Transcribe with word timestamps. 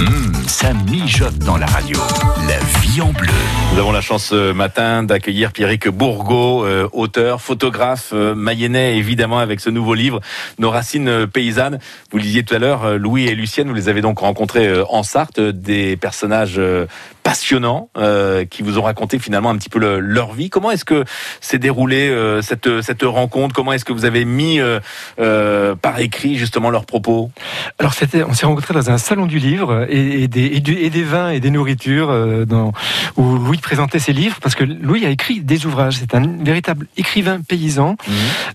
Hum, 0.00 0.32
ça 0.46 0.72
mijote 0.74 1.38
dans 1.38 1.56
la 1.56 1.66
radio. 1.66 1.98
La 2.46 2.58
vie 2.80 3.00
en 3.00 3.12
bleu. 3.12 3.32
Nous 3.72 3.80
avons 3.80 3.90
la 3.90 4.00
chance 4.00 4.26
ce 4.26 4.52
matin 4.52 5.02
d'accueillir 5.02 5.50
Pierrick 5.50 5.88
Bourgault, 5.88 6.64
euh, 6.64 6.88
auteur, 6.92 7.40
photographe 7.40 8.10
euh, 8.12 8.34
mayennais, 8.34 8.96
évidemment, 8.96 9.38
avec 9.38 9.58
ce 9.58 9.70
nouveau 9.70 9.94
livre, 9.94 10.20
Nos 10.58 10.70
racines 10.70 11.08
euh, 11.08 11.26
paysannes. 11.26 11.80
Vous 12.12 12.18
le 12.18 12.22
disiez 12.22 12.44
tout 12.44 12.54
à 12.54 12.58
l'heure, 12.58 12.84
euh, 12.84 12.96
Louis 12.96 13.26
et 13.26 13.34
Lucienne, 13.34 13.68
vous 13.68 13.74
les 13.74 13.88
avez 13.88 14.00
donc 14.00 14.20
rencontrés 14.20 14.68
euh, 14.68 14.84
en 14.88 15.02
Sarthe, 15.02 15.40
des 15.40 15.96
personnages 15.96 16.58
euh, 16.58 16.86
passionnants 17.28 17.90
euh, 17.98 18.46
qui 18.46 18.62
vous 18.62 18.78
ont 18.78 18.82
raconté 18.82 19.18
finalement 19.18 19.50
un 19.50 19.56
petit 19.58 19.68
peu 19.68 19.78
le- 19.78 20.00
leur 20.00 20.32
vie. 20.32 20.48
Comment 20.48 20.70
est-ce 20.70 20.86
que 20.86 21.04
s'est 21.42 21.58
déroulée 21.58 22.08
euh, 22.08 22.40
cette, 22.40 22.80
cette 22.80 23.02
rencontre? 23.02 23.54
Comment 23.54 23.74
est-ce 23.74 23.84
que 23.84 23.92
vous 23.92 24.06
avez 24.06 24.24
mis 24.24 24.60
euh, 24.60 25.74
par 25.74 26.00
écrit 26.00 26.36
justement 26.38 26.70
leurs 26.70 26.86
propos? 26.86 27.30
Alors 27.78 27.92
c'était, 27.92 28.22
on 28.22 28.32
s'est 28.32 28.46
rencontrés 28.46 28.72
dans 28.72 28.90
un 28.90 28.96
salon 28.96 29.26
du 29.26 29.38
livre 29.38 29.84
et, 29.90 30.22
et 30.22 30.28
des, 30.28 30.46
et, 30.46 30.60
du- 30.60 30.78
et 30.78 30.88
des 30.88 31.02
vins 31.02 31.28
et 31.28 31.38
des 31.38 31.50
nourritures 31.50 32.46
dans, 32.46 32.72
où 33.18 33.36
Louis 33.36 33.58
présentait 33.58 33.98
ses 33.98 34.14
livres 34.14 34.38
parce 34.40 34.54
que 34.54 34.64
Louis 34.64 35.04
a 35.04 35.10
écrit 35.10 35.40
des 35.42 35.66
ouvrages. 35.66 35.96
C'est 35.98 36.14
un 36.14 36.22
véritable 36.42 36.86
écrivain 36.96 37.42
paysan 37.46 37.96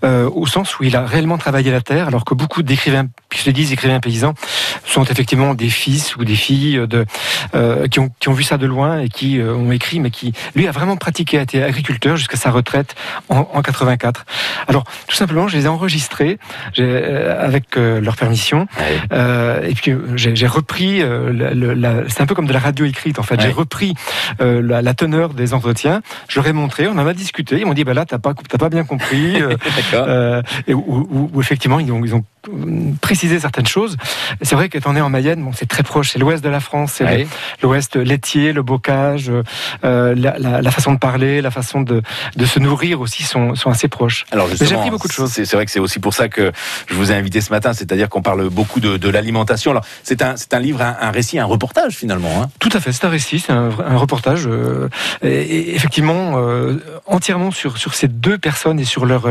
euh, 0.04 0.28
au 0.34 0.48
sens 0.48 0.80
où 0.80 0.84
il 0.84 0.96
a 0.96 1.06
réellement 1.06 1.38
travaillé 1.38 1.70
la 1.70 1.82
terre, 1.82 2.08
alors 2.08 2.26
que 2.26 2.34
beaucoup 2.34 2.64
d'écrivains 2.64 3.06
qui 3.30 3.40
se 3.42 3.52
disent 3.52 3.72
écrivains 3.72 4.00
paysans 4.00 4.34
sont 4.84 5.04
effectivement 5.04 5.54
des 5.54 5.70
fils 5.70 6.16
ou 6.16 6.26
des 6.26 6.36
filles 6.36 6.88
de, 6.88 7.06
qui, 7.92 8.00
ont, 8.00 8.10
qui 8.20 8.30
ont 8.30 8.34
vu 8.34 8.42
ça 8.44 8.58
de 8.58 8.63
loin 8.66 9.00
et 9.00 9.10
qui 9.10 9.40
euh, 9.40 9.54
ont 9.54 9.72
écrit, 9.72 10.00
mais 10.00 10.10
qui 10.10 10.34
lui 10.56 10.68
a 10.68 10.72
vraiment 10.72 10.98
pratiqué, 10.98 11.40
a 11.40 11.42
été 11.42 11.64
agriculteur 11.64 12.18
jusqu'à 12.18 12.38
sa 12.38 12.52
retraite 12.52 12.96
en, 13.30 13.48
en 13.54 13.62
84. 13.62 14.26
Alors 14.68 14.84
tout 15.08 15.16
simplement, 15.16 15.48
je 15.48 15.58
les 15.58 15.66
ai 15.66 15.68
enregistrés 15.68 16.40
euh, 16.80 17.44
avec 17.44 17.78
euh, 17.78 18.00
leur 18.02 18.16
permission. 18.16 18.68
Et 19.12 19.74
puis 19.76 19.94
j'ai 20.16 20.48
repris, 20.48 21.02
c'est 22.08 22.22
un 22.22 22.26
peu 22.26 22.36
comme 22.36 22.48
de 22.48 22.54
la 22.54 22.60
radio 22.60 22.86
écrite 22.86 23.20
en 23.20 23.24
fait. 23.24 23.40
J'ai 23.40 23.52
repris 23.52 23.94
la, 24.40 24.82
la 24.82 24.94
teneur 24.94 25.34
des 25.34 25.54
entretiens. 25.54 26.02
Je 26.28 26.40
leur 26.40 26.48
ai 26.48 26.54
montré, 26.54 26.88
on 26.88 26.98
en 26.98 27.08
a 27.08 27.14
discuté. 27.14 27.60
Ils 27.60 27.66
m'ont 27.66 27.74
dit 27.74 27.84
bah 27.84 27.94
là 27.94 28.06
t'as 28.06 28.20
pas 28.20 28.34
pas 28.34 28.70
bien 28.70 28.84
compris. 28.84 29.38
et 30.68 30.74
où 30.74 31.40
effectivement 31.40 31.80
ils 31.80 31.92
ont, 31.92 32.04
ils 32.04 32.16
ont 32.16 32.24
précisé 33.02 33.40
certaines 33.40 33.68
choses. 33.68 33.96
C'est 34.42 34.56
vrai 34.56 34.70
qu'étant 34.70 34.94
né 34.94 35.02
en 35.02 35.10
Mayenne, 35.10 35.44
bon, 35.44 35.52
c'est 35.54 35.66
très 35.68 35.84
proche, 35.84 36.12
c'est 36.12 36.20
l'ouest 36.20 36.44
de 36.44 36.50
la 36.50 36.60
France, 36.60 36.94
c'est 36.98 37.06
l'ouest 37.62 37.96
laitier, 37.96 38.54
le 38.54 38.64
bocage, 38.64 39.32
euh, 39.84 40.16
la, 40.16 40.38
la- 40.38 40.62
la 40.62 40.72
façon 40.72 40.94
de 40.94 41.00
parler, 41.00 41.42
la 41.42 41.52
façon 41.52 41.82
de, 41.82 42.02
de 42.36 42.46
se 42.46 42.60
nourrir 42.60 43.00
aussi 43.02 43.24
sont, 43.24 43.56
sont 43.56 43.70
assez 43.70 43.88
proches. 43.88 44.26
Alors 44.32 44.48
j'ai 44.48 44.74
appris 44.76 44.90
beaucoup 44.92 45.08
de 45.08 45.14
choses. 45.14 45.32
C'est 45.32 45.52
vrai 45.54 45.66
que 45.66 45.72
c'est 45.72 45.80
aussi 45.80 46.00
pour 46.00 46.14
ça 46.14 46.28
que 46.30 46.52
je 46.88 46.94
vous 46.96 47.12
ai 47.12 47.16
invité 47.16 47.42
ce 47.42 47.50
matin, 47.52 47.74
c'est-à-dire 47.74 48.10
qu'on 48.10 48.22
parle 48.22 48.50
beaucoup 48.50 48.80
de, 48.80 48.98
de 48.98 49.10
l'alimentation. 49.10 49.72
Alors 49.72 49.86
c'est 50.04 50.22
un, 50.22 50.36
c'est 50.36 50.54
un 50.54 50.60
livre, 50.60 50.82
un, 50.82 50.96
un 51.00 51.12
récit, 51.12 51.40
un 51.40 51.46
reportage 51.46 51.94
finalement. 51.94 52.42
Hein. 52.42 52.50
Tout 52.60 52.70
à 52.74 52.80
fait, 52.80 52.92
c'est 52.92 53.06
un 53.06 53.10
récit, 53.10 53.40
c'est 53.40 53.54
un, 53.54 53.70
reportage, 53.98 54.48
euh, 54.48 54.90
et, 55.22 55.30
et 55.30 55.76
effectivement 55.76 56.34
euh, 56.38 56.78
entièrement 57.06 57.52
sur, 57.52 57.78
sur 57.78 57.94
ces 57.94 58.08
deux 58.08 58.38
personnes 58.38 58.80
et 58.80 58.86
sur 58.86 59.06
leur 59.06 59.24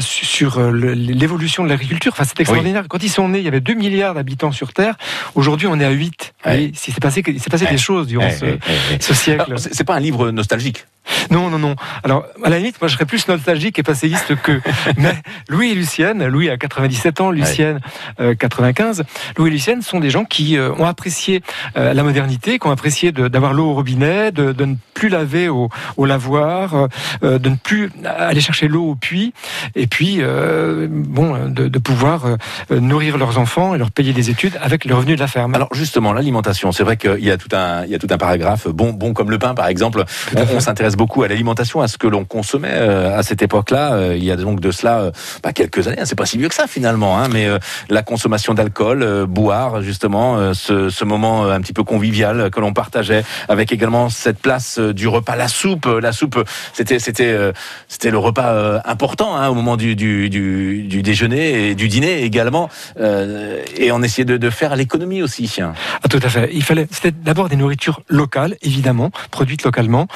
sur 0.00 0.60
l'évolution 0.60 1.64
de 1.64 1.68
l'agriculture. 1.68 2.15
Enfin, 2.16 2.24
c'est 2.24 2.40
extraordinaire. 2.40 2.84
Quand 2.88 3.02
ils 3.02 3.10
sont 3.10 3.28
nés, 3.28 3.40
il 3.40 3.44
y 3.44 3.48
avait 3.48 3.60
2 3.60 3.74
milliards 3.74 4.14
d'habitants 4.14 4.50
sur 4.50 4.72
Terre. 4.72 4.96
Aujourd'hui, 5.34 5.66
on 5.66 5.78
est 5.78 5.84
à 5.84 5.90
8. 5.90 6.32
Ouais. 6.46 6.62
Et 6.62 6.64
il 6.68 6.76
s'est 6.76 6.92
passé, 6.98 7.22
il 7.26 7.40
passé 7.42 7.66
des 7.66 7.76
choses 7.76 8.06
durant 8.06 8.30
ce, 8.30 8.56
ce 8.98 9.12
siècle. 9.12 9.54
C'est 9.58 9.84
pas 9.84 9.94
un 9.94 10.00
livre 10.00 10.30
nostalgique. 10.30 10.86
Non, 11.30 11.50
non, 11.50 11.58
non. 11.58 11.76
Alors, 12.04 12.26
à 12.42 12.50
la 12.50 12.58
limite, 12.58 12.80
moi, 12.80 12.88
je 12.88 12.94
serais 12.94 13.06
plus 13.06 13.26
nostalgique 13.28 13.78
et 13.78 13.82
passéiste 13.82 14.34
que. 14.42 14.60
Mais 14.96 15.14
Louis 15.48 15.70
et 15.70 15.74
Lucienne, 15.74 16.26
Louis 16.26 16.50
a 16.50 16.56
97 16.56 17.20
ans, 17.20 17.30
Lucienne 17.30 17.80
euh, 18.20 18.34
95. 18.34 19.04
Louis 19.36 19.48
et 19.48 19.52
Lucienne 19.52 19.82
sont 19.82 20.00
des 20.00 20.10
gens 20.10 20.24
qui 20.24 20.56
euh, 20.56 20.72
ont 20.78 20.86
apprécié 20.86 21.42
euh, 21.76 21.94
la 21.94 22.02
modernité, 22.02 22.58
qui 22.58 22.66
ont 22.66 22.70
apprécié 22.70 23.12
d'avoir 23.12 23.52
l'eau 23.52 23.70
au 23.70 23.74
robinet, 23.74 24.32
de, 24.32 24.52
de 24.52 24.64
ne 24.64 24.76
plus 24.94 25.08
laver 25.08 25.48
au, 25.48 25.68
au 25.96 26.06
lavoir, 26.06 26.88
euh, 27.22 27.38
de 27.38 27.48
ne 27.48 27.56
plus 27.56 27.90
aller 28.04 28.40
chercher 28.40 28.68
l'eau 28.68 28.90
au 28.90 28.94
puits, 28.94 29.32
et 29.74 29.86
puis, 29.86 30.18
euh, 30.20 30.86
bon, 30.90 31.48
de, 31.48 31.68
de 31.68 31.78
pouvoir 31.78 32.24
euh, 32.70 32.80
nourrir 32.80 33.18
leurs 33.18 33.38
enfants 33.38 33.74
et 33.74 33.78
leur 33.78 33.90
payer 33.90 34.12
des 34.12 34.30
études 34.30 34.58
avec 34.62 34.84
le 34.84 34.94
revenu 34.94 35.14
de 35.14 35.20
la 35.20 35.26
ferme. 35.26 35.54
Alors 35.54 35.68
justement, 35.72 36.12
l'alimentation, 36.12 36.72
c'est 36.72 36.82
vrai 36.82 36.96
qu'il 36.96 37.24
y 37.24 37.30
a 37.30 37.36
tout 37.36 37.54
un, 37.54 37.84
il 37.84 37.90
y 37.90 37.94
a 37.94 37.98
tout 37.98 38.08
un 38.10 38.18
paragraphe. 38.18 38.68
Bon, 38.68 38.92
bon 38.92 39.12
comme 39.12 39.30
le 39.30 39.38
pain, 39.38 39.54
par 39.54 39.68
exemple. 39.68 40.04
On, 40.34 40.56
on 40.56 40.60
s'intéresse 40.60 40.95
beaucoup 40.96 41.22
à 41.22 41.28
l'alimentation, 41.28 41.80
à 41.80 41.88
ce 41.88 41.98
que 41.98 42.08
l'on 42.08 42.24
consommait 42.24 42.72
euh, 42.72 43.16
à 43.16 43.22
cette 43.22 43.42
époque-là. 43.42 43.94
Euh, 43.94 44.16
il 44.16 44.24
y 44.24 44.30
a 44.32 44.36
donc 44.36 44.60
de 44.60 44.70
cela 44.70 45.00
euh, 45.00 45.10
bah, 45.42 45.52
quelques 45.52 45.86
années. 45.86 46.00
hein. 46.00 46.04
C'est 46.06 46.16
pas 46.16 46.26
si 46.26 46.38
vieux 46.38 46.48
que 46.48 46.54
ça 46.54 46.66
finalement, 46.66 47.18
hein, 47.18 47.28
mais 47.32 47.46
la 47.88 48.02
consommation 48.02 48.54
d'alcool, 48.54 49.26
boire 49.28 49.82
justement, 49.82 50.54
ce, 50.54 50.88
ce 50.88 51.04
moment 51.04 51.46
un 51.46 51.60
petit 51.60 51.72
peu 51.72 51.84
convivial 51.84 52.50
que 52.50 52.60
l'on 52.60 52.72
partageait, 52.72 53.24
avec 53.48 53.72
également 53.72 54.08
cette 54.08 54.38
place 54.38 54.78
du 54.78 55.06
repas, 55.08 55.36
la 55.36 55.48
soupe. 55.48 55.86
La 55.86 56.12
soupe, 56.12 56.42
c'était, 56.72 56.98
c'était, 56.98 57.52
c'était 57.88 58.10
le 58.10 58.18
repas 58.18 58.80
important 58.84 59.36
hein, 59.36 59.48
au 59.48 59.54
moment 59.54 59.76
du, 59.76 59.96
du, 59.96 60.30
du, 60.30 61.02
déjeuner 61.02 61.70
et 61.70 61.74
du 61.74 61.88
dîner 61.88 62.22
également. 62.22 62.68
Et 62.98 63.92
on 63.92 64.02
essayait 64.02 64.24
de, 64.24 64.36
de 64.36 64.50
faire 64.50 64.76
l'économie 64.76 65.22
aussi. 65.22 65.46
Ah, 65.60 66.08
tout 66.08 66.20
à 66.22 66.28
fait. 66.28 66.50
Il 66.52 66.62
fallait, 66.62 66.86
c'était 66.90 67.12
d'abord 67.12 67.48
des 67.48 67.56
nourritures 67.56 68.00
locales, 68.08 68.56
évidemment, 68.62 69.10
produites 69.30 69.64
localement. 69.64 70.06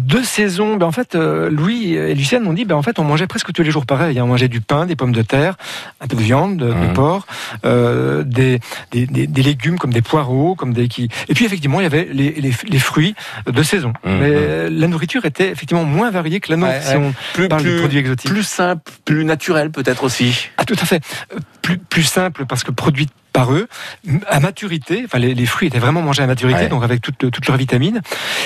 De 0.00 0.22
saison, 0.22 0.76
ben 0.76 0.86
en 0.86 0.92
fait, 0.92 1.14
euh, 1.14 1.50
Louis 1.50 1.94
et 1.94 2.14
Lucienne 2.14 2.42
m'ont 2.42 2.52
dit, 2.52 2.64
ben 2.64 2.74
en 2.76 2.82
fait, 2.82 2.98
on 2.98 3.04
mangeait 3.04 3.26
presque 3.26 3.52
tous 3.52 3.62
les 3.62 3.70
jours 3.70 3.86
pareil. 3.86 4.18
hein. 4.18 4.24
On 4.24 4.28
mangeait 4.28 4.48
du 4.48 4.60
pain, 4.60 4.86
des 4.86 4.96
pommes 4.96 5.12
de 5.12 5.22
terre, 5.22 5.56
un 6.00 6.06
peu 6.06 6.16
de 6.16 6.22
viande, 6.22 6.56
de, 6.56 6.66
de 6.68 6.92
porc, 6.94 7.26
euh, 7.64 8.22
des, 8.24 8.60
des, 8.92 9.06
des- 9.06 9.26
des 9.26 9.42
légumes 9.42 9.78
comme 9.78 9.92
des 9.92 10.02
poireaux, 10.02 10.54
comme 10.54 10.72
des 10.72 10.88
qui. 10.88 11.08
Et 11.28 11.34
puis 11.34 11.44
effectivement, 11.44 11.80
il 11.80 11.84
y 11.84 11.86
avait 11.86 12.08
les, 12.12 12.32
les, 12.32 12.52
les 12.68 12.78
fruits 12.78 13.14
de 13.46 13.62
saison. 13.62 13.92
Mhm. 14.04 14.18
Mais 14.18 14.70
la 14.70 14.86
nourriture 14.88 15.24
était 15.24 15.50
effectivement 15.50 15.84
moins 15.84 16.10
variée 16.10 16.40
que 16.40 16.50
la 16.50 16.56
nôtre 16.56 16.72
Ouais, 16.72 16.80
si 16.82 16.96
ouais. 16.96 17.02
on 17.04 17.14
Plus, 17.34 17.48
parle 17.48 17.62
de 17.64 17.68
plus, 17.70 17.78
produits 17.80 17.98
exotiques. 17.98 18.30
plus 18.30 18.42
simple, 18.44 18.82
plus 19.04 19.24
naturel 19.24 19.70
peut-être 19.70 20.04
aussi. 20.04 20.48
Ah, 20.56 20.64
tout 20.64 20.76
à 20.80 20.84
fait. 20.84 21.02
Euh, 21.60 21.70
Plus, 21.70 21.78
plus 21.78 22.02
simple 22.04 22.46
parce 22.46 22.64
que 22.64 22.70
produite 22.72 23.10
par 23.32 23.52
eux, 23.52 23.68
à 24.26 24.40
maturité. 24.40 25.02
Enfin, 25.04 25.20
les, 25.20 25.34
les 25.34 25.46
fruits 25.46 25.68
étaient 25.68 25.78
vraiment 25.78 26.02
mangés 26.02 26.20
à 26.24 26.26
maturité, 26.26 26.62
Ouais. 26.62 26.68
donc 26.68 26.82
avec 26.82 27.00
toutes 27.00 27.30
toutes 27.30 27.46
leurs 27.46 27.56
vitamines. 27.58 28.00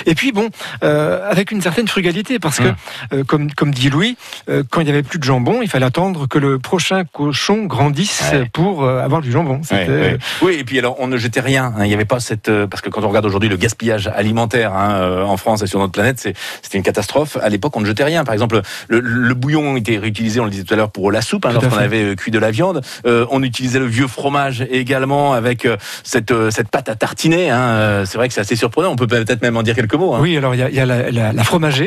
Et 0.04 0.14
puis 0.14 0.30
bon, 0.30 0.50
euh, 0.82 1.26
avec 1.30 1.52
une 1.52 1.62
certaine 1.62 1.88
frugalité, 1.88 2.38
parce 2.38 2.58
que, 2.58 2.64
Hum. 2.68 2.74
euh, 3.14 3.24
comme, 3.24 3.50
comme 3.52 3.70
dit 3.72 3.88
Louis, 3.88 4.18
euh, 4.50 4.62
quand 4.70 4.82
il 4.82 4.84
n'y 4.84 4.90
avait 4.90 5.02
plus 5.02 5.18
de 5.18 5.24
jambon, 5.24 5.62
il 5.62 5.70
fallait 5.70 5.86
attendre 5.86 6.28
que 6.28 6.38
le 6.38 6.58
prochain 6.58 7.04
cochon 7.10 7.64
grandisse 7.64 8.22
Ouais. 8.30 8.44
pour 8.52 8.84
euh, 8.84 9.00
avoir 9.02 9.22
du 9.22 9.32
jambon. 9.32 9.62
Ouais, 9.70 9.88
ouais. 9.88 10.18
Oui, 10.42 10.56
et 10.60 10.64
puis 10.64 10.78
alors 10.78 10.96
on 11.00 11.06
ne 11.06 11.16
jetait 11.16 11.40
rien. 11.40 11.72
hein. 11.78 11.84
Il 11.84 11.88
n'y 11.88 11.94
avait 11.94 12.04
pas 12.04 12.20
cette 12.20 12.50
euh, 12.50 12.66
parce 12.66 12.82
que 12.82 12.90
quand 12.90 13.02
on 13.04 13.08
regarde 13.08 13.24
aujourd'hui 13.24 13.48
le 13.48 13.56
gaspillage 13.56 14.08
alimentaire 14.08 14.74
hein, 14.74 14.96
euh, 14.96 15.24
en 15.24 15.38
France 15.38 15.62
et 15.62 15.66
sur 15.66 15.78
notre 15.78 15.92
planète, 15.92 16.18
c'est 16.20 16.34
c'était 16.60 16.76
une 16.76 16.84
catastrophe. 16.84 17.38
À 17.42 17.48
l'époque, 17.48 17.74
on 17.76 17.80
ne 17.80 17.86
jetait 17.86 18.04
rien. 18.04 18.22
Par 18.24 18.34
exemple, 18.34 18.60
le, 18.88 19.00
le 19.00 19.34
bouillon 19.34 19.76
était 19.78 19.96
réutilisé, 19.96 20.40
on 20.40 20.44
le 20.44 20.50
disait 20.50 20.64
tout 20.64 20.74
à 20.74 20.76
l'heure, 20.76 20.90
pour 20.90 21.10
la 21.10 21.22
soupe 21.22 21.46
hein, 21.46 21.52
lorsqu'on 21.54 21.78
avait 21.78 22.02
euh, 22.04 22.14
cuit 22.16 22.30
de 22.32 22.38
la 22.38 22.50
viande. 22.50 22.82
Euh, 23.14 23.26
on 23.30 23.42
utilisait 23.42 23.78
le 23.78 23.86
vieux 23.86 24.08
fromage 24.08 24.66
également 24.70 25.32
avec 25.32 25.64
euh, 25.64 25.76
cette 26.02 26.30
euh, 26.32 26.50
cette 26.50 26.68
pâte 26.68 26.88
à 26.88 26.94
tartiner. 26.96 27.50
hein. 27.50 28.04
C'est 28.06 28.18
vrai 28.18 28.28
que 28.28 28.34
c'est 28.34 28.40
assez 28.40 28.56
surprenant. 28.56 28.90
On 28.90 28.96
peut 28.96 29.06
peut-être 29.06 29.42
même 29.42 29.56
en 29.56 29.62
dire 29.62 29.74
quelques 29.74 29.94
mots. 29.94 30.14
hein. 30.14 30.18
Oui, 30.20 30.36
alors 30.36 30.54
il 30.54 30.58
y 30.58 30.62
a, 30.62 30.68
il 30.68 30.74
y 30.74 30.80
a 30.80 30.86
la, 30.86 31.10
la, 31.10 31.32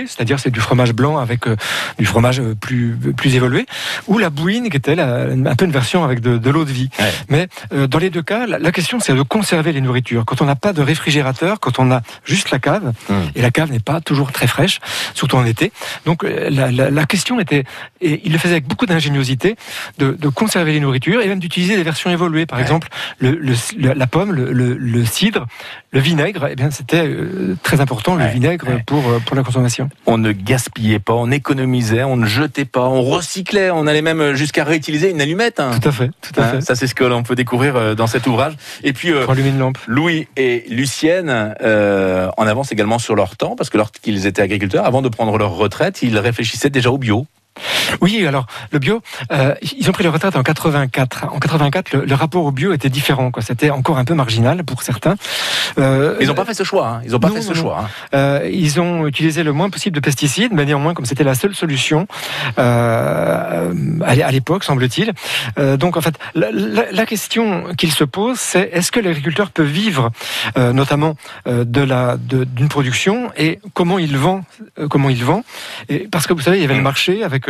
c'est-à-dire 0.08 0.40
c'est 0.40 0.52
du 0.52 0.60
fromage 0.60 0.94
blanc 0.94 1.18
avec 1.18 1.42
du 2.00 2.06
fromage 2.06 2.42
plus 2.62 2.96
plus 3.16 3.36
évolué, 3.36 3.66
ou 4.08 4.18
la 4.18 4.30
bouine 4.30 4.70
qui 4.70 4.78
était 4.78 4.96
la- 4.96 5.26
un 5.54 5.56
peu 5.56 5.66
une 5.66 5.72
version 5.72 6.04
avec 6.04 6.20
de, 6.22 6.38
de 6.38 6.50
l'eau 6.50 6.66
de 6.66 6.72
vie. 6.72 6.90
Ouais. 7.00 7.12
Mais 7.30 7.88
dans 7.88 8.00
les 8.00 8.10
deux 8.10 8.22
cas, 8.22 8.46
la, 8.48 8.72
question 8.72 9.00
c'est 9.00 9.14
de 9.14 9.22
conserver 9.22 9.72
les 9.74 9.82
nourritures. 9.82 10.24
Quand 10.26 10.42
on 10.42 10.46
n'a 10.46 10.56
pas 10.56 10.74
de 10.74 10.82
réfrigérateur, 10.82 11.60
quand 11.60 11.80
on 11.80 11.92
a 11.92 12.02
juste 12.26 12.52
la 12.52 12.60
cave, 12.60 12.94
Mm. 13.10 13.14
et 13.36 13.42
la 13.42 13.52
cave 13.52 13.72
n'est 13.72 13.80
pas 13.80 14.02
toujours 14.02 14.32
très 14.32 14.48
fraîche, 14.48 14.80
surtout 15.14 15.36
en 15.38 15.46
été. 15.46 15.72
Donc 16.06 16.24
la, 16.24 17.06
question 17.06 17.40
était, 17.40 17.64
et 18.02 18.22
il 18.26 18.32
le 18.32 18.38
faisait 18.38 18.54
avec 18.56 18.68
beaucoup 18.68 18.86
d'ingéniosité, 18.86 19.56
de, 19.98 20.12
de 20.12 20.28
conserver 20.30 20.72
les 20.74 20.80
nourritures 20.80 21.06
et 21.13 21.28
même 21.28 21.40
d'utiliser 21.40 21.75
des 21.75 21.84
versions 21.84 22.09
évoluées. 22.09 22.45
Par 22.45 22.57
Ouais. 22.57 22.63
exemple, 22.63 22.88
le, 23.19 23.31
le- 23.31 23.53
le- 23.78 23.94
la 23.94 24.07
pomme, 24.07 24.31
le, 24.34 25.06
cidre, 25.06 25.45
le 25.92 26.00
vinaigre, 26.00 26.48
eh 26.51 26.56
bien 26.56 26.69
c'était 26.71 27.06
euh, 27.07 27.56
très 27.63 27.81
important 27.81 28.15
le 28.15 28.24
Ouais, 28.25 28.31
vinaigre 28.31 28.68
ouais. 28.68 28.83
pour 28.86 29.07
euh, 29.09 29.19
pour 29.25 29.36
la 29.36 29.44
consommation. 29.44 29.89
On 30.06 30.18
ne 30.18 30.31
gaspillait 30.31 31.00
pas, 31.00 31.13
on 31.13 31.31
économisait, 31.31 32.04
on 32.04 32.18
ne 32.18 32.25
jetait 32.25 32.65
pas, 32.65 32.86
on 32.88 33.01
recyclait. 33.01 33.71
On 33.71 33.88
allait 33.88 34.01
même 34.01 34.33
jusqu'à 34.33 34.63
réutiliser 34.63 35.09
une 35.12 35.21
allumette. 35.21 35.59
hein. 35.59 35.71
Tout 35.81 35.88
à 35.89 35.92
fait, 35.92 36.09
tout 36.21 36.39
à 36.39 36.44
Hein, 36.44 36.51
fait. 36.54 36.62
ça, 36.62 36.75
c'est 36.75 36.88
ce 36.88 36.95
que 36.95 37.04
l'on 37.04 37.24
peut 37.24 37.36
découvrir 37.36 37.75
euh, 37.75 37.95
dans 37.95 38.07
cet 38.07 38.27
ouvrage. 38.27 38.53
Et 38.83 38.94
puis, 38.94 39.12
euh, 39.12 39.24
Pour 39.24 39.31
allumer 39.33 39.50
une 39.50 39.60
lampe. 39.60 39.77
Louis 39.88 40.27
et 40.38 40.65
Lucienne 40.69 41.56
euh, 41.62 42.30
en 42.38 42.48
avance 42.48 42.71
également 42.71 43.00
sur 43.00 43.15
leur 43.15 43.36
temps, 43.38 43.56
parce 43.56 43.69
que 43.69 43.77
lorsqu'ils 43.77 44.25
étaient 44.27 44.42
agriculteurs, 44.42 44.86
avant 44.86 45.01
de 45.01 45.10
prendre 45.10 45.38
leur 45.38 45.51
retraite, 45.56 46.01
ils 46.01 46.18
réfléchissaient 46.18 46.69
déjà 46.69 46.92
au 46.92 46.98
bio. 46.98 47.25
Oui, 48.01 48.25
alors 48.25 48.45
le 48.71 48.80
bio, 48.80 49.01
euh, 49.31 49.56
ils 49.77 49.89
ont 49.89 49.94
pris 49.94 50.04
leur 50.04 50.13
retraite 50.13 50.36
en 50.36 50.44
84. 50.44 51.25
En 51.31 51.39
84, 51.39 51.94
le, 51.94 52.06
le 52.06 52.15
rapport 52.15 52.44
au 52.44 52.51
bio 52.51 52.74
était 52.74 52.89
différent. 52.89 53.31
Quoi. 53.31 53.44
C'était 53.44 53.69
encore 53.69 53.98
un 53.98 54.06
peu 54.06 54.13
marginal 54.13 54.63
pour 54.63 54.83
certains. 54.83 55.15
Euh, 55.77 56.15
ils 56.19 56.27
n'ont 56.27 56.33
pas 56.33 56.45
fait 56.45 56.54
ce 56.54 56.63
choix. 56.63 56.88
Hein. 56.88 57.01
Ils 57.06 57.12
n'ont 57.12 57.19
pas 57.19 57.30
fait 57.30 57.42
ce 57.42 57.54
choix. 57.54 57.86
Hein. 57.86 57.89
Euh, 58.13 58.50
ils 58.51 58.80
ont 58.80 59.07
utilisé 59.07 59.44
le 59.44 59.54
moins 59.54 59.69
possible 59.69 59.95
de 59.95 60.00
pesticides, 60.00 60.51
mais 60.54 60.65
néanmoins, 60.65 60.94
comme 60.94 61.06
c'était 61.06 61.24
la 61.24 61.36
seule 61.36 61.56
solution 61.56 62.07
à 62.57 64.31
l'époque, 64.31 64.63
semble-t-il. 64.63 65.13
Donc, 65.77 65.98
en 65.98 66.01
fait, 66.01 66.15
la, 66.36 66.51
la, 66.51 66.92
la 66.92 67.06
question 67.06 67.74
qu'il 67.77 67.92
se 67.92 68.03
pose, 68.03 68.39
c'est 68.39 68.69
est-ce 68.74 68.92
que 68.92 69.00
l'agriculteur 69.00 69.51
peut 69.51 69.63
vivre, 69.63 70.12
notamment 70.56 71.15
de 71.45 71.81
la 71.81 72.18
d'une 72.18 72.69
production, 72.69 73.31
et 73.38 73.60
comment 73.74 74.00
il 74.00 74.18
vend, 74.18 74.44
comment 74.89 75.10
il 75.10 75.24
vend? 75.24 75.44
Et 75.89 76.07
parce 76.07 76.27
que 76.27 76.33
vous 76.33 76.42
savez, 76.42 76.57
il 76.57 76.62
y 76.62 76.65
avait 76.65 76.75
le 76.75 76.81
mmh. 76.81 76.83
marché 76.83 77.24
avec 77.24 77.47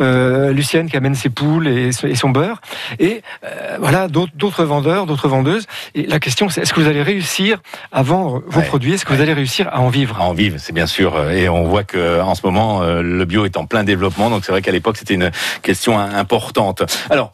euh, 0.00 0.52
Lucienne 0.52 0.88
qui 0.88 0.96
amène 0.96 1.14
ses 1.14 1.30
poules 1.30 1.68
et, 1.68 1.92
son 1.92 2.30
beurre, 2.30 2.60
et 2.98 3.22
euh, 3.44 3.76
voilà 3.80 4.08
d'autres 4.08 4.64
vendeurs, 4.64 5.06
d'autres 5.06 5.28
vendeuses. 5.28 5.66
Et 5.94 6.06
la 6.06 6.20
question, 6.20 6.48
c'est 6.48 6.62
est-ce 6.62 6.72
que 6.72 6.80
vous 6.80 6.88
allez 6.88 7.02
réussir 7.02 7.58
à 7.92 8.02
vendre 8.02 8.42
vos 8.46 8.62
produits? 8.62 8.94
Est-ce 8.94 9.04
que 9.04 9.12
vous 9.12 9.20
allez 9.20 9.32
réussir 9.32 9.68
à 9.72 9.80
en 9.80 9.88
vivre? 9.88 10.16
À 10.20 10.24
en 10.24 10.32
vivre, 10.32 10.56
c'est 10.58 10.72
bien 10.72 10.86
sûr. 10.86 11.30
Et 11.30 11.48
on 11.48 11.64
voit 11.64 11.84
que 11.84 12.20
en 12.20 12.34
ce 12.34 12.44
moment, 12.44 12.82
euh, 12.82 13.02
le 13.02 13.24
bio 13.24 13.44
est 13.44 13.56
en 13.56 13.66
plein 13.66 13.84
développement. 13.84 14.30
Donc 14.30 14.44
c'est 14.44 14.52
vrai 14.52 14.62
qu'à 14.62 14.72
l'époque, 14.72 14.96
c'était 14.96 15.14
une 15.14 15.30
question 15.62 15.98
importante. 15.98 16.82
Alors, 17.10 17.32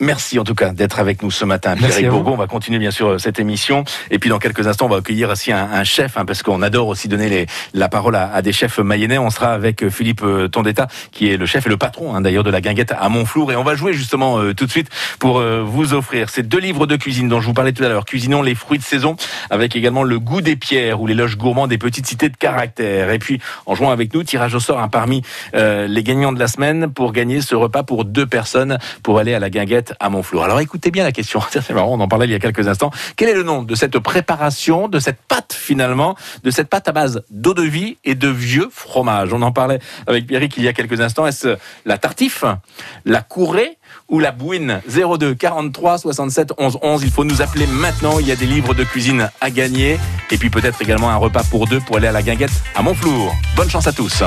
Merci 0.00 0.38
en 0.38 0.44
tout 0.44 0.54
cas 0.54 0.70
d'être 0.70 0.98
avec 0.98 1.22
nous 1.22 1.30
ce 1.30 1.44
matin, 1.44 1.76
Pierre 1.76 2.10
Bourgo. 2.10 2.30
On 2.32 2.36
va 2.36 2.46
continuer 2.46 2.78
bien 2.78 2.90
sûr 2.90 3.06
euh, 3.08 3.18
cette 3.18 3.38
émission. 3.38 3.84
Et 4.10 4.18
puis 4.18 4.30
dans 4.30 4.38
quelques 4.38 4.66
instants, 4.66 4.86
on 4.86 4.88
va 4.88 4.96
accueillir 4.96 5.28
aussi 5.28 5.52
un, 5.52 5.84
chef, 5.84 6.16
hein, 6.16 6.24
parce 6.24 6.42
qu'on 6.42 6.62
adore 6.62 6.88
aussi 6.88 7.06
donner 7.06 7.28
les, 7.28 7.46
la 7.74 7.90
parole 7.90 8.16
à, 8.16 8.40
des 8.40 8.52
chefs 8.52 8.78
mayennais. 8.78 9.18
On 9.18 9.28
sera 9.28 9.52
avec 9.52 9.82
euh, 9.82 9.90
Philippe 9.90 10.22
euh, 10.22 10.48
Tondetta, 10.48 10.88
qui 11.12 11.30
est 11.30 11.36
le 11.36 11.44
chef 11.44 11.66
et 11.66 11.68
le 11.68 11.76
patron 11.76 12.14
hein, 12.14 12.22
d'ailleurs 12.22 12.44
de 12.44 12.50
la 12.50 12.62
guinguette 12.62 12.94
à 12.98 13.10
Montflour. 13.10 13.52
Et 13.52 13.56
on 13.56 13.62
va 13.62 13.74
jouer 13.74 13.92
justement 13.92 14.38
tout 14.54 14.64
de 14.64 14.70
suite 14.70 14.88
pour 15.18 15.40
vous 15.40 15.92
offrir 15.92 16.30
ces 16.30 16.42
deux 16.42 16.58
livres 16.58 16.86
de 16.86 16.96
cuisine 16.96 17.28
dont 17.28 17.40
je 17.40 17.46
vous 17.46 17.52
parlais 17.52 17.72
tout 17.72 17.84
à 17.84 17.88
l'heure. 17.88 18.06
Cuisinons 18.06 18.40
les 18.40 18.54
fruits 18.54 18.78
de 18.78 18.84
saison, 18.84 19.16
avec 19.50 19.76
également 19.76 20.02
le 20.02 20.18
goût 20.18 20.40
des 20.40 20.56
pierres 20.56 21.00
ou 21.00 21.06
l'éloge 21.06 21.36
gourmand 21.36 21.66
des 21.66 21.78
petites 21.78 22.06
cités 22.06 22.30
de 22.30 22.36
caractère. 22.36 23.10
Et 23.10 23.18
puis 23.18 23.40
en 23.66 23.74
jouant 23.74 23.90
avec 23.90 24.14
nous, 24.14 24.22
tirage 24.22 24.54
au 24.54 24.60
sort 24.60 24.80
hein, 24.80 24.88
parmi 24.88 25.22
les 25.52 26.02
gagnants 26.02 26.32
de 26.32 26.38
la 26.38 26.48
semaine 26.48 26.90
pour 26.90 27.12
gagner 27.12 27.42
ce 27.42 27.54
repas 27.54 27.82
pour 27.82 28.04
deux 28.04 28.26
personnes 28.26 28.78
pour 29.02 29.18
aller 29.18 29.34
à 29.34 29.38
la 29.38 29.50
guinguette 29.50 29.89
à 29.98 30.08
Montflour. 30.10 30.44
Alors 30.44 30.60
écoutez 30.60 30.90
bien 30.90 31.04
la 31.04 31.12
question, 31.12 31.40
c'est 31.50 31.70
marrant, 31.70 31.94
on 31.94 32.00
en 32.00 32.08
parlait 32.08 32.26
il 32.26 32.32
y 32.32 32.34
a 32.34 32.38
quelques 32.38 32.68
instants. 32.68 32.90
Quel 33.16 33.28
est 33.28 33.34
le 33.34 33.42
nom 33.42 33.62
de 33.62 33.74
cette 33.74 33.98
préparation, 33.98 34.88
de 34.88 34.98
cette 34.98 35.20
pâte 35.20 35.56
finalement, 35.58 36.16
de 36.44 36.50
cette 36.50 36.68
pâte 36.68 36.88
à 36.88 36.92
base 36.92 37.22
d'eau 37.30 37.54
de 37.54 37.62
vie 37.62 37.98
et 38.04 38.14
de 38.14 38.28
vieux 38.28 38.68
fromage 38.72 39.32
On 39.32 39.42
en 39.42 39.52
parlait 39.52 39.80
avec 40.06 40.26
Pierrick 40.26 40.56
il 40.56 40.64
y 40.64 40.68
a 40.68 40.72
quelques 40.72 41.00
instants. 41.00 41.26
Est-ce 41.26 41.56
la 41.84 41.98
tartif, 41.98 42.44
la 43.04 43.22
courée 43.22 43.78
ou 44.08 44.18
la 44.18 44.32
bouine? 44.32 44.80
02 44.88 45.34
43 45.34 45.98
67 45.98 46.52
11 46.58 46.78
11. 46.82 47.02
Il 47.02 47.10
faut 47.10 47.24
nous 47.24 47.42
appeler 47.42 47.66
maintenant. 47.66 48.18
Il 48.18 48.26
y 48.26 48.32
a 48.32 48.36
des 48.36 48.46
livres 48.46 48.74
de 48.74 48.84
cuisine 48.84 49.30
à 49.40 49.50
gagner. 49.50 49.98
Et 50.30 50.38
puis 50.38 50.50
peut-être 50.50 50.80
également 50.82 51.10
un 51.10 51.16
repas 51.16 51.42
pour 51.50 51.66
deux 51.66 51.80
pour 51.80 51.96
aller 51.96 52.08
à 52.08 52.12
la 52.12 52.22
guinguette 52.22 52.52
à 52.74 52.82
Montflour. 52.82 53.34
Bonne 53.56 53.70
chance 53.70 53.86
à 53.86 53.92
tous. 53.92 54.22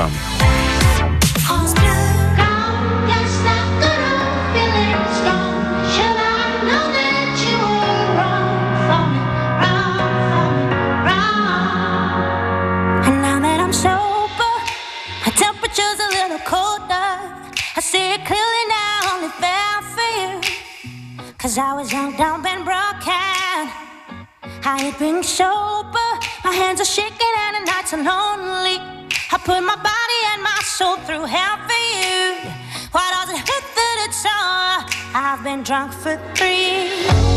I 24.66 24.86
ain't 24.86 24.98
been 24.98 25.22
sober. 25.22 26.10
My 26.42 26.52
hands 26.52 26.80
are 26.80 26.86
shaking 26.86 27.34
and 27.44 27.56
the 27.56 27.70
nights 27.70 27.92
are 27.92 27.98
lonely. 27.98 28.80
I 29.30 29.36
put 29.36 29.60
my 29.60 29.76
body 29.76 30.20
and 30.32 30.42
my 30.42 30.58
soul 30.64 30.96
through 31.04 31.26
hell 31.26 31.58
for 31.68 31.82
you. 31.92 32.50
Why 32.90 33.04
does 33.12 33.28
it 33.28 33.40
hurt 33.40 33.66
that 33.76 34.06
it's 34.06 34.24
all? 34.24 34.80
I've 35.14 35.44
been 35.44 35.64
drunk 35.64 35.92
for 35.92 36.16
three. 36.34 37.33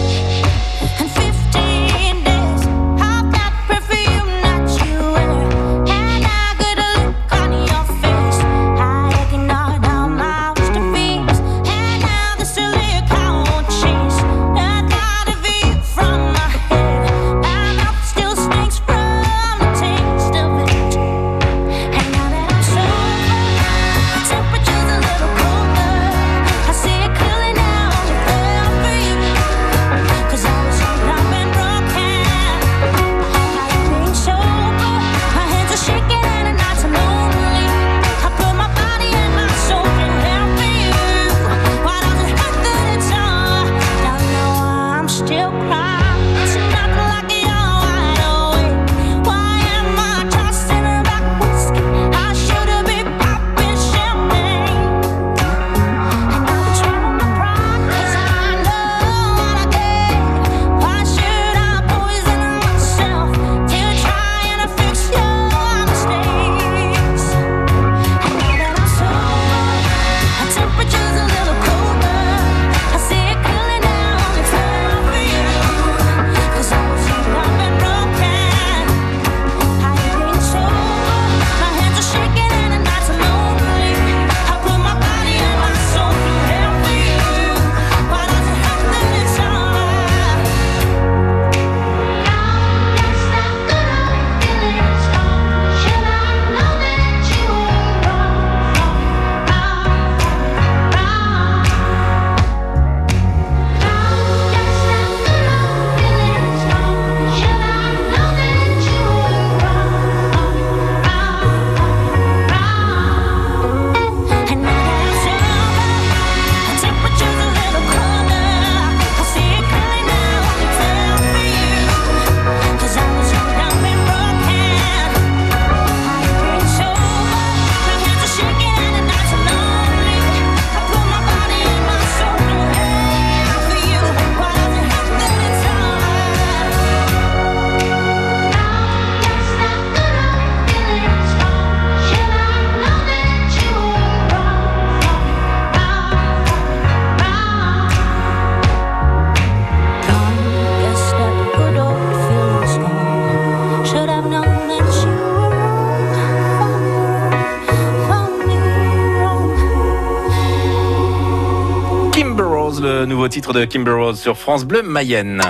Nouveau 163.27 163.33
titre 163.33 163.51
de 163.51 163.65
Kimber 163.65 163.91
Rose 163.91 164.17
sur 164.21 164.37
France 164.37 164.63
Bleu 164.63 164.83
Mayenne. 164.83 165.41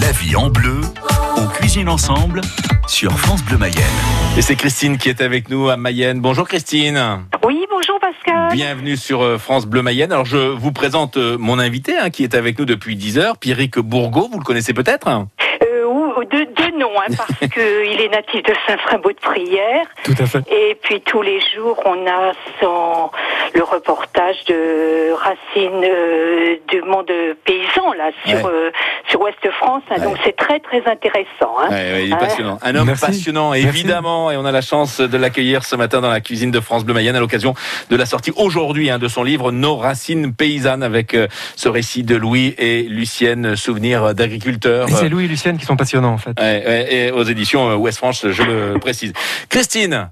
La 0.00 0.10
vie 0.10 0.34
en 0.34 0.48
bleu, 0.48 0.80
on 1.36 1.46
cuisine 1.46 1.88
ensemble 1.88 2.40
sur 2.88 3.12
France 3.12 3.44
Bleu 3.44 3.58
Mayenne. 3.58 3.76
Et 4.36 4.42
c'est 4.42 4.56
Christine 4.56 4.98
qui 4.98 5.08
est 5.08 5.20
avec 5.20 5.48
nous 5.48 5.68
à 5.68 5.76
Mayenne. 5.76 6.20
Bonjour 6.20 6.48
Christine. 6.48 7.24
Oui, 7.44 7.64
bonjour 7.70 8.00
Pascal. 8.00 8.52
Bienvenue 8.52 8.96
sur 8.96 9.22
euh, 9.22 9.38
France 9.38 9.66
Bleu 9.66 9.82
Mayenne. 9.82 10.10
Alors 10.10 10.24
je 10.24 10.36
vous 10.36 10.72
présente 10.72 11.16
euh, 11.16 11.36
mon 11.38 11.60
invité 11.60 11.96
hein, 11.96 12.10
qui 12.10 12.24
est 12.24 12.34
avec 12.34 12.58
nous 12.58 12.64
depuis 12.64 12.96
10 12.96 13.18
heures, 13.18 13.38
Pierrick 13.38 13.78
Bourgault, 13.78 14.28
vous 14.32 14.40
le 14.40 14.44
connaissez 14.44 14.74
peut-être? 14.74 15.06
Euh, 15.06 16.24
de, 16.24 16.38
de 16.38 16.78
nom, 16.78 16.90
hein, 16.98 17.12
parce 17.16 17.38
qu'il 17.52 18.00
est 18.00 18.08
natif 18.08 18.42
de 18.42 18.52
Saint-Frimbault 18.66 19.12
de 19.12 19.20
Prière. 19.20 19.86
Tout 20.02 20.14
à 20.18 20.26
fait. 20.26 20.40
Et 20.50 20.76
puis 20.82 21.00
tous 21.02 21.22
les 21.22 21.40
jours, 21.54 21.80
on 21.84 22.06
a 22.06 22.32
son, 22.60 23.10
le 23.54 23.62
reportage 23.62 24.44
de 24.46 25.12
Racine 25.12 25.84
euh, 25.84 26.56
du 26.68 26.82
monde 26.82 27.10
paysan, 27.44 27.92
là, 27.96 28.10
sur, 28.24 28.36
Ouais. 28.36 28.50
euh, 28.52 28.70
sur 29.08 29.20
Ouest 29.20 29.50
France. 29.58 29.82
hein. 29.90 30.00
Donc 30.02 30.16
c'est 30.24 30.36
très, 30.36 30.60
très 30.60 30.82
intéressant. 30.86 31.54
Hein. 31.60 31.68
Ouais, 31.70 31.74
ouais, 31.92 32.04
il 32.06 32.10
est 32.10 32.14
Hein. 32.14 32.18
passionnant. 32.18 32.58
Un 32.62 32.74
homme 32.74 32.86
Merci. 32.86 33.06
passionnant, 33.06 33.50
Merci. 33.52 33.66
évidemment. 33.68 34.30
Et 34.30 34.36
on 34.36 34.44
a 34.44 34.52
la 34.52 34.60
chance 34.60 35.00
de 35.00 35.16
l'accueillir 35.18 35.64
ce 35.64 35.76
matin 35.76 36.00
dans 36.00 36.10
la 36.10 36.20
cuisine 36.20 36.50
de 36.50 36.60
France 36.60 36.84
Bleu 36.84 36.94
Mayenne 36.94 37.16
à 37.16 37.20
l'occasion 37.20 37.54
de 37.90 37.96
la 37.96 38.06
sortie 38.06 38.32
aujourd'hui 38.36 38.90
hein, 38.90 38.98
de 38.98 39.08
son 39.08 39.22
livre 39.22 39.52
Nos 39.52 39.76
racines 39.76 40.34
paysannes 40.34 40.82
avec 40.82 41.14
euh, 41.14 41.28
ce 41.56 41.68
récit 41.68 42.02
de 42.02 42.16
Louis 42.16 42.54
et 42.58 42.82
Lucienne, 42.82 43.56
souvenirs 43.56 44.14
d'agriculteurs. 44.14 44.88
C'est 44.88 45.08
Louis 45.08 45.24
et 45.24 45.28
Lucienne 45.28 45.58
qui 45.58 45.64
sont 45.64 45.76
passionnants 45.76 46.12
en 46.14 46.18
fait. 46.18 46.38
Ouais, 46.38 46.64
ouais, 46.66 46.86
et 46.94 47.10
aux 47.10 47.22
éditions 47.24 47.70
euh, 47.70 47.74
Ouest 47.76 47.98
France, 47.98 48.26
je 48.28 48.42
le 48.42 48.78
précise. 48.78 49.12
Christine, 49.48 50.10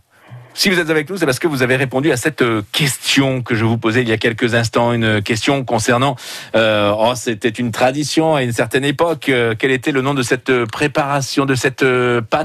si 0.54 0.70
vous 0.70 0.78
êtes 0.78 0.88
avec 0.88 1.11
nous, 1.11 1.16
c'est 1.16 1.26
parce 1.26 1.40
que 1.40 1.49
vous 1.49 1.62
avez 1.62 1.75
répondu 1.75 2.12
à 2.12 2.16
cette 2.16 2.42
euh, 2.42 2.62
question 2.70 3.42
que 3.42 3.56
je 3.56 3.64
vous 3.64 3.76
posais 3.76 4.02
il 4.02 4.08
y 4.08 4.12
a 4.12 4.16
quelques 4.16 4.54
instants, 4.54 4.92
une 4.92 5.20
question 5.20 5.64
concernant, 5.64 6.14
euh, 6.54 6.92
oh, 6.96 7.12
c'était 7.16 7.49
une 7.49 7.73
tradition 7.73 8.37
à 8.37 8.42
une 8.44 8.52
certaine 8.52 8.84
époque, 8.84 9.28
euh, 9.28 9.54
quel 9.58 9.73
était 9.73 9.90
le 9.90 10.00
nom 10.00 10.14
de 10.14 10.23
cette 10.23 10.50
euh, 10.50 10.64
préparation, 10.64 11.44
de 11.44 11.56
cette 11.56 11.82
euh, 11.82 12.20
pâte? 12.20 12.42